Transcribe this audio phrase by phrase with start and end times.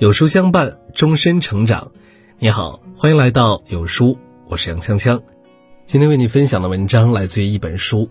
[0.00, 1.90] 有书相伴，终身成长。
[2.38, 4.16] 你好，欢迎来到有书，
[4.46, 5.20] 我是杨锵锵。
[5.86, 8.08] 今天为你分享的文章来自于一本书。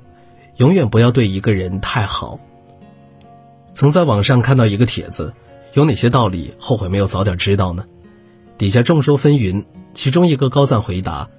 [0.57, 2.41] 永远不要对一个人太好。
[3.71, 5.33] 曾在网上看到一个帖子，
[5.71, 7.85] 有哪些道理后悔没有早点知道呢？
[8.57, 11.29] 底下众说纷纭，其中一个高赞回答：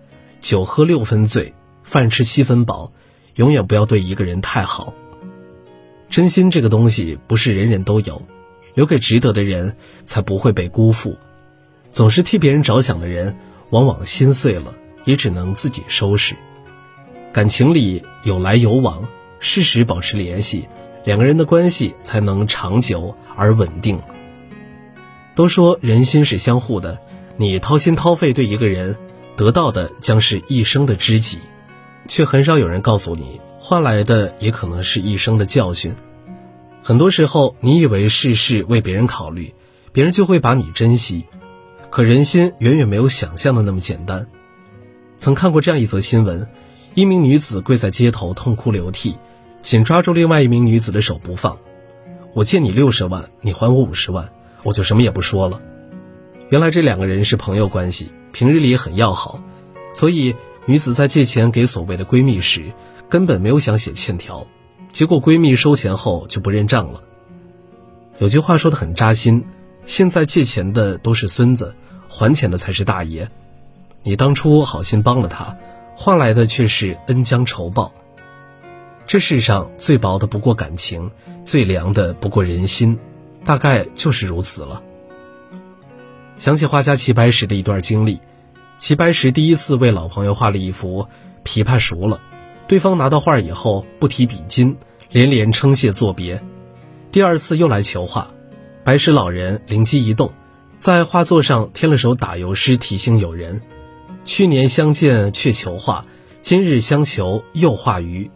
[0.40, 2.90] 酒喝六分醉，饭吃七分饱。
[3.34, 4.94] 永远不要对一个人太好。
[6.08, 8.22] 真心这个东西不是人人都有。
[8.78, 9.74] 留给值得的人，
[10.04, 11.16] 才不会被辜负。
[11.90, 13.36] 总是替别人着想的人，
[13.70, 14.72] 往往心碎了，
[15.04, 16.36] 也只能自己收拾。
[17.32, 19.02] 感情里有来有往，
[19.40, 20.68] 适时保持联系，
[21.04, 23.98] 两个人的关系才能长久而稳定。
[25.34, 27.00] 都说人心是相互的，
[27.36, 28.96] 你掏心掏肺对一个人，
[29.34, 31.40] 得到的将是一生的知己，
[32.06, 35.96] 却很少有人告诉你，换来的也可能是一生的教训。
[36.88, 39.52] 很多时候，你以为事事为别人考虑，
[39.92, 41.26] 别人就会把你珍惜。
[41.90, 44.26] 可人心远远没有想象的那么简单。
[45.18, 46.48] 曾看过这样一则新闻：
[46.94, 49.16] 一名女子跪在街头痛哭流涕，
[49.60, 51.58] 紧抓住另外一名女子的手不放。
[52.32, 55.60] 我借你六十万，你还我五十万，我就什么也不说了。
[56.48, 59.42] 原来这两个人是朋友关系，平日里很要好，
[59.92, 62.72] 所以女子在借钱给所谓的闺蜜时，
[63.10, 64.46] 根本没有想写欠条。
[64.90, 67.02] 结果闺蜜收钱后就不认账了。
[68.18, 69.44] 有句话说的很扎心：
[69.86, 71.76] 现在借钱的都是孙子，
[72.08, 73.30] 还钱的才是大爷。
[74.02, 75.56] 你当初好心帮了他，
[75.94, 77.92] 换来的却是恩将仇报。
[79.06, 81.10] 这世上最薄的不过感情，
[81.44, 82.98] 最凉的不过人心，
[83.44, 84.82] 大概就是如此了。
[86.38, 88.20] 想起画家齐白石的一段经历：
[88.78, 91.06] 齐白石第一次为老朋友画了一幅
[91.44, 92.20] 琵琶熟了。
[92.68, 94.76] 对方拿到画以后不提笔金，
[95.10, 96.42] 连连称谢作别。
[97.10, 98.30] 第二次又来求画，
[98.84, 100.30] 白石老人灵机一动，
[100.78, 103.62] 在画作上添了首打油诗提醒友人
[104.22, 106.04] ：“去年相见却求画，
[106.42, 108.30] 今日相求又画鱼。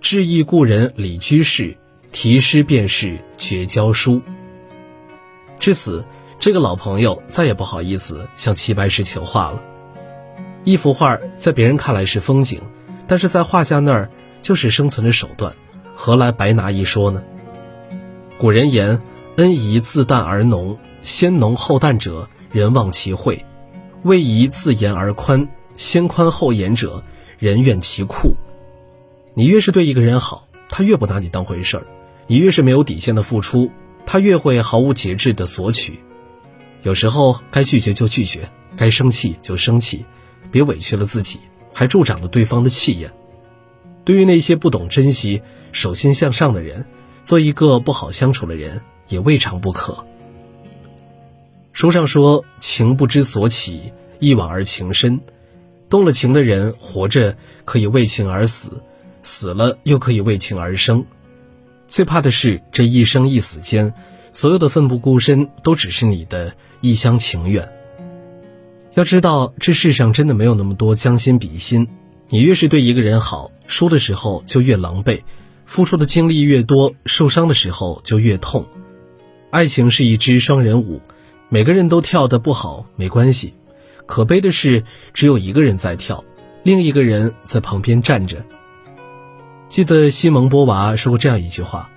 [0.00, 1.76] 致意故人李居士，
[2.10, 4.20] 题诗便是绝交书。”
[5.60, 6.04] 至此，
[6.40, 9.62] 这个老朋友再也不好意思向齐白石求画了。
[10.64, 12.60] 一幅画在别人看来是风景。
[13.06, 14.10] 但是在画家那儿，
[14.42, 15.54] 就是生存的手段，
[15.94, 17.22] 何来白拿一说呢？
[18.38, 19.00] 古人言
[19.36, 23.44] ：“恩宜自淡而浓，先浓后淡者，人忘其惠；
[24.02, 27.02] 位宜自严而宽，先宽后严者，
[27.38, 28.36] 人怨其酷。”
[29.34, 31.82] 你越是对一个人好，他越不拿你当回事儿；
[32.26, 33.70] 你越是没有底线的付出，
[34.04, 36.00] 他越会毫无节制的索取。
[36.82, 40.04] 有时候该拒绝就拒绝，该生气就生气，
[40.50, 41.40] 别委屈了自己。
[41.76, 43.12] 还助长了对方的气焰。
[44.06, 45.42] 对于那些不懂珍惜、
[45.72, 46.86] 手心向上的人，
[47.22, 50.06] 做一个不好相处的人也未尝不可。
[51.74, 55.20] 书上说：“情不知所起，一往而情深。
[55.90, 58.80] 动了情的人，活着可以为情而死，
[59.20, 61.04] 死了又可以为情而生。
[61.88, 63.92] 最怕的是这一生一死间，
[64.32, 67.70] 所有的奋不顾身都只是你的一厢情愿。”
[68.96, 71.86] 要知道，这世上真的没有那么多将心比心。
[72.30, 75.20] 你越是对一个人好，输的时候就越狼狈，
[75.66, 78.66] 付出的精力越多，受伤的时候就越痛。
[79.50, 81.02] 爱情是一支双人舞，
[81.50, 83.52] 每个人都跳得不好没关系，
[84.06, 84.82] 可悲的是
[85.12, 86.24] 只有一个人在跳，
[86.62, 88.46] 另一个人在旁边站着。
[89.68, 91.90] 记得西蒙波娃说过这样一句话：“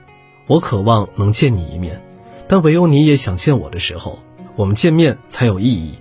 [0.47, 2.03] 我渴望能见你一面，
[2.49, 4.19] 但唯有你也想见我的时候，
[4.57, 5.93] 我们见面才有意义。”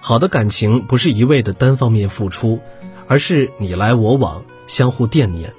[0.00, 2.60] 好的感情不是一味的单方面付出，
[3.06, 5.52] 而是你来我往，相互惦念。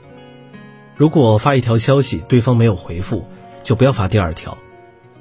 [0.96, 3.26] 如果发一条消息对方没有回复，
[3.64, 4.58] 就不要发第二条；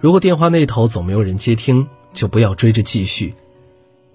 [0.00, 3.34] 如果电话那头总没有人接听，就不要追着继续。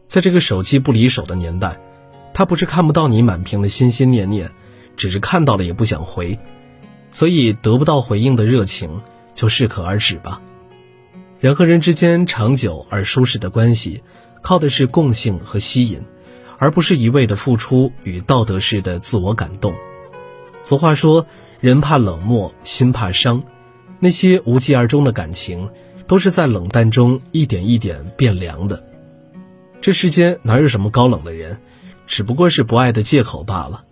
[0.08, 1.80] 在这个手机不离手的年代，
[2.34, 4.52] 他不是看不到你满屏的心心念念，
[4.98, 6.40] 只是看到了也不想回，
[7.12, 9.02] 所以得不到回应的热情
[9.36, 10.42] 就适可而止吧。
[11.40, 14.02] 人和人之间长久而舒适的关系。
[14.46, 16.04] 靠的是共性和吸引，
[16.60, 19.74] 而不是一味的付出与道德式的自我感动。
[20.62, 21.26] 俗话说
[21.60, 23.42] ：“人怕冷漠，心怕伤。”
[24.00, 25.72] 那些无疾而终的感情，
[26.06, 28.86] 都是在冷淡中一点一点变凉的。
[29.82, 31.60] 这世间哪有什么高冷的人，
[32.06, 33.84] 只不过是不爱的借口罢了。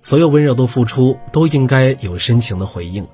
[0.00, 3.08] 所有温柔的付出都应该有深情的回应，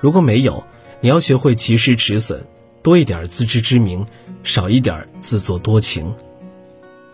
[0.00, 0.64] 如果没有，
[1.00, 2.44] 你要学会及时止损。
[2.86, 4.06] 多一点自知之明，
[4.44, 6.14] 少一点自作多情。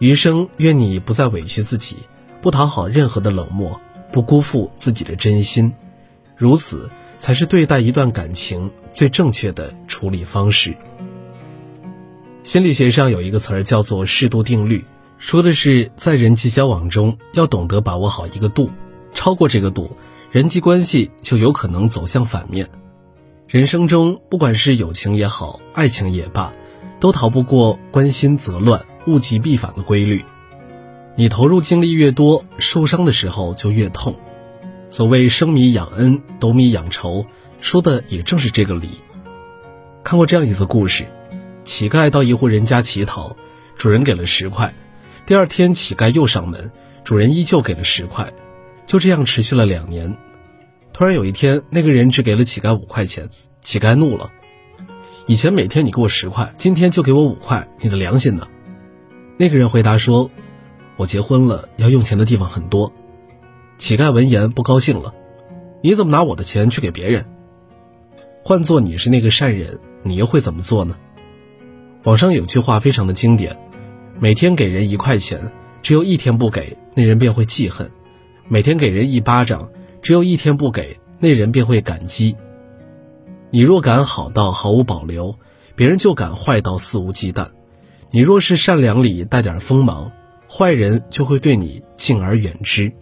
[0.01, 1.97] 余生愿你不再委屈自己，
[2.43, 3.81] 不讨好任何的冷漠，
[4.13, 5.73] 不辜负自己的真心。
[6.37, 10.77] 如此才是对待一段感情最正确的处理方式。
[12.43, 14.85] 心理学上有一个词儿叫做适度定律，
[15.17, 18.71] 说的是在人际交往中要懂得把握好一个度，
[19.15, 19.97] 超过这个度，
[20.31, 22.69] 人际关系就有可能走向反面。
[23.53, 26.55] 人生中不管是友情也好，爱情也罢，
[27.01, 30.25] 都逃不过关心则乱，物极必反的规律。
[31.17, 34.17] 你投入精力越多，受伤的时候就越痛。
[34.89, 37.27] 所谓生米养恩，斗米养仇，
[37.61, 38.89] 说的也正是这个理。
[40.03, 41.05] 看过这样一则故事：
[41.63, 43.37] 乞丐到一户人家乞讨，
[43.77, 44.75] 主人给了十块。
[45.27, 46.73] 第二天，乞丐又上门，
[47.05, 48.33] 主人依旧给了十块。
[48.87, 50.17] 就这样持续了两年。
[50.93, 53.31] 突然有一天，那个人只给了乞丐五块钱，
[53.61, 54.31] 乞丐怒了
[55.27, 58.49] ：“以前每天你给我十块，今天就给我五块，你的良心呢？”
[59.39, 60.31] 那个人回答说。
[60.99, 62.93] 我结婚了，要用钱的地方很多。
[63.79, 65.15] 乞丐闻言不高兴了
[65.83, 67.25] ：“你怎么拿我的钱去给别人？
[68.45, 70.95] 换做你是那个善人，你又会怎么做呢？”
[72.05, 73.59] 网上有句话非常的经典：
[74.21, 75.51] 每天给人一块钱，
[75.81, 77.89] 只有一天不给，那人便会记恨；
[78.47, 79.71] 每天给人一巴掌，
[80.03, 82.37] 只有一天不给，那人便会感激。
[83.51, 85.37] 你若敢好到毫无保留，
[85.77, 87.47] 别人就敢坏到肆无忌惮；
[88.11, 90.13] 你若是善良里带点锋芒。
[90.55, 92.93] 坏人就会对你敬而远之。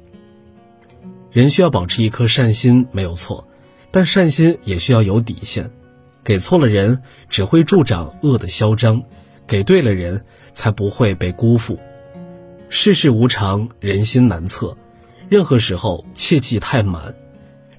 [1.32, 3.49] 人需要保持一颗善心，没有错，
[3.91, 5.69] 但善心也需要有底线。
[6.23, 9.03] 给错了人，只会助长恶的嚣张；
[9.49, 11.76] 给对了人，才不会被辜负。
[12.69, 14.76] 世事无常，人心难测，
[15.31, 17.15] 任何时候切忌太满，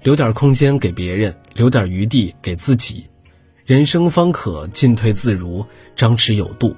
[0.04, 3.08] 留点空间给别人，留点余地给自己，
[3.66, 6.78] 人生方可进退自如，张弛有度。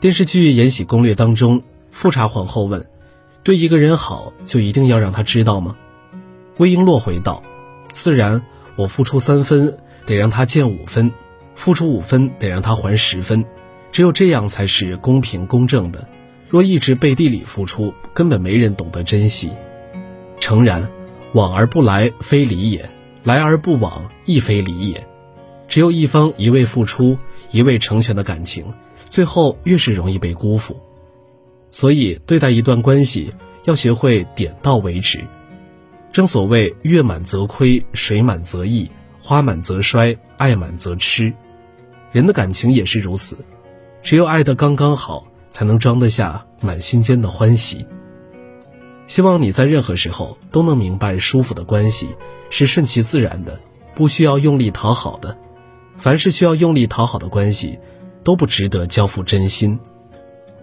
[0.00, 1.62] 电视剧《延禧攻略》当中，
[1.92, 2.86] 富察皇后问
[3.44, 5.76] ：“对一个人好，就一定要让他知道吗？”
[6.56, 7.42] 魏璎珞回道
[7.92, 8.42] ：“自然，
[8.76, 9.76] 我付出三分，
[10.06, 11.10] 得让他见五分；
[11.54, 13.44] 付出五分，得让他还十分。
[13.92, 16.08] 只有这样才是公平公正的。
[16.50, 19.50] 若一直背地里付出，根本没人懂得珍惜。
[20.38, 20.90] 诚然，
[21.32, 22.82] 往而不来，非礼也；
[23.24, 25.06] 来而不往，亦非礼也。
[25.68, 27.16] 只有一方一味付出，
[27.52, 28.64] 一味成全的感情。”
[29.08, 30.76] 最后越是容易被辜负，
[31.68, 35.20] 所以对待一段关系要学会点到为止。
[36.12, 38.88] 正所谓月满则亏，水满则溢，
[39.20, 41.32] 花满则衰，爱满则痴。
[42.12, 43.36] 人的感情也是如此，
[44.00, 47.84] 只有爱得刚刚好，才能装得下满心间的欢喜。
[49.06, 52.08] 希望你在任何时候都能明白，舒服的关系
[52.48, 53.60] 是顺其自然的，
[53.94, 55.36] 不需要用力讨好的。
[55.98, 57.78] 凡是需要用力讨好的关系。
[58.22, 59.78] 都不值得交付真心。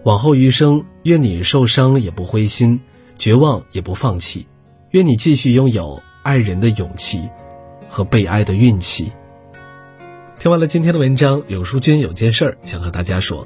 [0.04, 2.80] 往后余生，愿你受伤也不灰心，
[3.18, 4.46] 绝望也不放弃。
[4.90, 7.28] 愿你继续拥有爱人的勇气
[7.88, 9.10] 和被爱的运气。
[10.38, 13.44] 听完了今天的文章，有书君有件事儿想和大家说。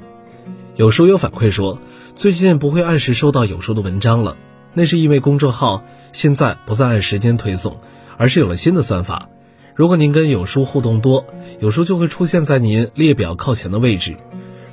[0.75, 1.79] 有书友反馈说，
[2.15, 4.37] 最近不会按时收到有书的文章了，
[4.73, 5.83] 那是因为公众号
[6.13, 7.79] 现在不再按时间推送，
[8.17, 9.29] 而是有了新的算法。
[9.75, 11.27] 如果您跟有书互动多，
[11.59, 14.17] 有书就会出现在您列表靠前的位置。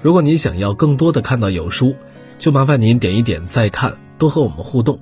[0.01, 1.95] 如果您想要更多的看到有书，
[2.39, 5.01] 就麻烦您点一点再看，多和我们互动，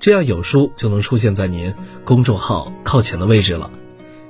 [0.00, 1.72] 这样有书就能出现在您
[2.04, 3.70] 公众号靠前的位置了。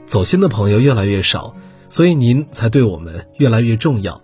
[0.07, 1.57] 走心的朋友越来越少，
[1.89, 4.21] 所以您才对我们越来越重要。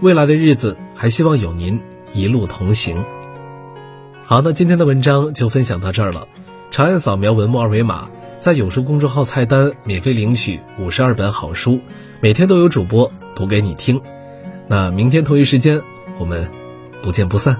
[0.00, 1.80] 未来的日子还希望有您
[2.12, 2.96] 一路同行。
[4.24, 6.28] 好，那今天的文章就分享到这儿了。
[6.70, 8.08] 长按扫描文末二维码。
[8.38, 11.80] 在有书公众号菜单免费领取五十二本好书，
[12.20, 14.00] 每天都有主播读给你听。
[14.68, 15.82] 那明天同一时间，
[16.18, 16.48] 我们
[17.02, 17.56] 不见不散。